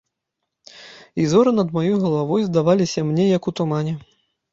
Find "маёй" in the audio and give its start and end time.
1.75-1.93